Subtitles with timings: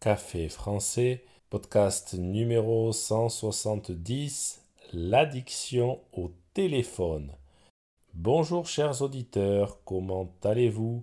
[0.00, 7.32] Café français, podcast numéro 170, l'addiction au téléphone.
[8.14, 11.02] Bonjour chers auditeurs, comment allez-vous?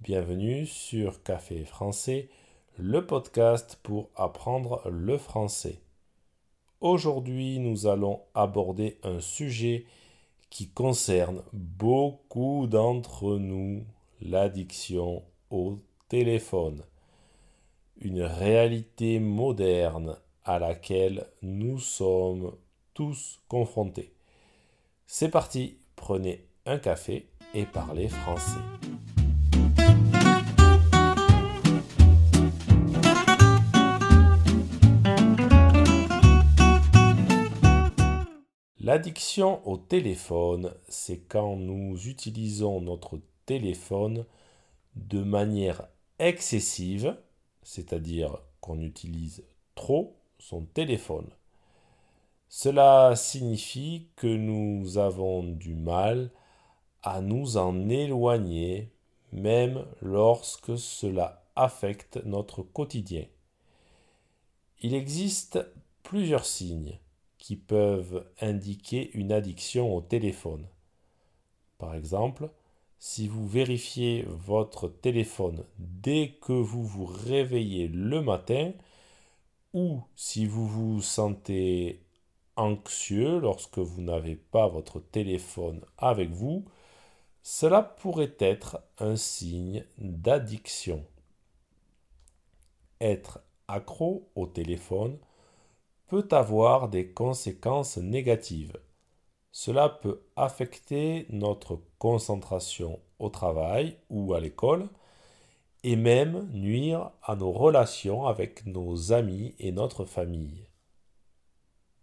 [0.00, 2.30] Bienvenue sur Café français,
[2.78, 5.80] le podcast pour apprendre le français.
[6.80, 9.86] Aujourd'hui, nous allons aborder un sujet
[10.50, 13.86] qui concerne beaucoup d'entre nous,
[14.20, 15.78] l'addiction au
[16.08, 16.82] téléphone.
[18.04, 22.52] Une réalité moderne à laquelle nous sommes
[22.94, 24.12] tous confrontés.
[25.06, 28.58] C'est parti, prenez un café et parlez français.
[38.80, 44.26] L'addiction au téléphone, c'est quand nous utilisons notre téléphone
[44.96, 45.86] de manière
[46.18, 47.16] excessive,
[47.62, 49.44] c'est-à-dire qu'on utilise
[49.74, 51.28] trop son téléphone.
[52.48, 56.30] Cela signifie que nous avons du mal
[57.02, 58.92] à nous en éloigner,
[59.32, 63.24] même lorsque cela affecte notre quotidien.
[64.82, 65.58] Il existe
[66.02, 66.98] plusieurs signes
[67.38, 70.66] qui peuvent indiquer une addiction au téléphone.
[71.78, 72.50] Par exemple,
[73.04, 78.70] si vous vérifiez votre téléphone dès que vous vous réveillez le matin,
[79.72, 82.00] ou si vous vous sentez
[82.54, 86.64] anxieux lorsque vous n'avez pas votre téléphone avec vous,
[87.42, 91.04] cela pourrait être un signe d'addiction.
[93.00, 95.18] Être accro au téléphone
[96.06, 98.78] peut avoir des conséquences négatives.
[99.52, 104.88] Cela peut affecter notre concentration au travail ou à l'école
[105.84, 110.66] et même nuire à nos relations avec nos amis et notre famille.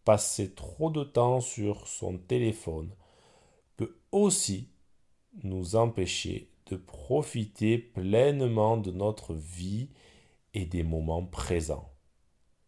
[0.05, 2.91] Passer trop de temps sur son téléphone
[3.77, 4.69] peut aussi
[5.43, 9.89] nous empêcher de profiter pleinement de notre vie
[10.53, 11.89] et des moments présents.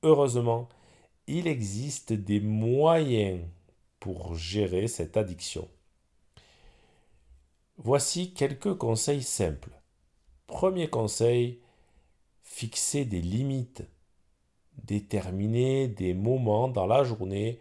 [0.01, 0.69] Heureusement,
[1.27, 3.41] il existe des moyens
[4.01, 5.69] pour gérer cette addiction.
[7.77, 9.79] Voici quelques conseils simples.
[10.47, 11.61] Premier conseil,
[12.43, 13.83] fixer des limites.
[14.83, 17.59] Déterminez des moments dans la journée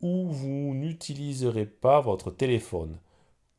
[0.00, 2.98] où vous n'utiliserez pas votre téléphone,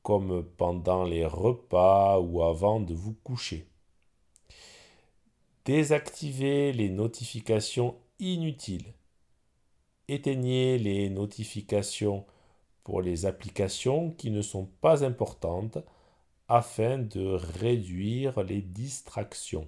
[0.02, 3.68] comme pendant les repas ou avant de vous coucher.
[5.66, 8.94] Désactivez les notifications inutiles
[10.08, 12.26] éteignez les notifications
[12.84, 15.78] pour les applications qui ne sont pas importantes
[16.48, 19.68] afin de réduire les distractions.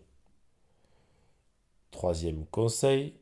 [1.92, 3.16] Troisième conseil,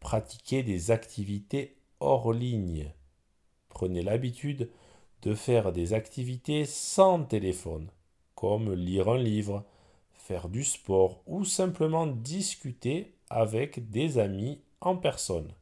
[0.00, 2.92] pratiquez des activités hors ligne.
[3.68, 4.70] Prenez l'habitude
[5.22, 7.90] de faire des activités sans téléphone,
[8.34, 9.64] comme lire un livre,
[10.12, 15.52] faire du sport ou simplement discuter avec des amis en personne.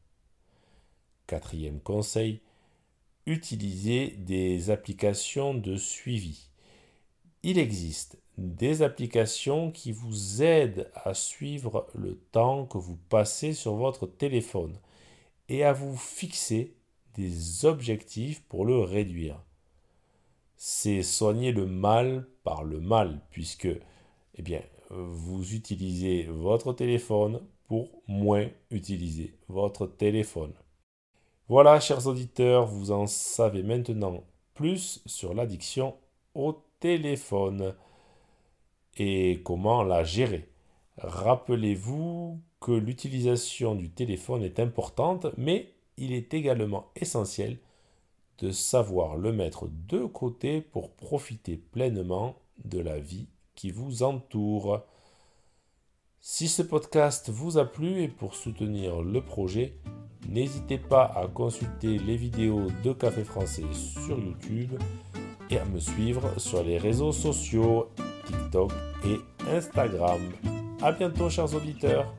[1.26, 2.40] Quatrième conseil,
[3.26, 6.48] utilisez des applications de suivi.
[7.42, 13.74] Il existe des applications qui vous aident à suivre le temps que vous passez sur
[13.74, 14.78] votre téléphone
[15.48, 16.74] et à vous fixer
[17.14, 19.42] des objectifs pour le réduire.
[20.56, 23.68] C'est soigner le mal par le mal puisque
[24.34, 30.52] eh bien, vous utilisez votre téléphone pour moins utiliser votre téléphone.
[31.48, 35.94] Voilà, chers auditeurs, vous en savez maintenant plus sur l'addiction
[36.34, 37.74] au téléphone
[38.96, 40.48] et comment la gérer.
[40.98, 47.58] Rappelez-vous que l'utilisation du téléphone est importante, mais il est également essentiel
[48.38, 54.82] de savoir le mettre de côté pour profiter pleinement de la vie qui vous entoure.
[56.28, 59.76] Si ce podcast vous a plu et pour soutenir le projet,
[60.28, 64.72] n'hésitez pas à consulter les vidéos de Café Français sur YouTube
[65.50, 67.90] et à me suivre sur les réseaux sociaux
[68.26, 68.72] TikTok
[69.04, 70.20] et Instagram.
[70.82, 72.12] A bientôt chers auditeurs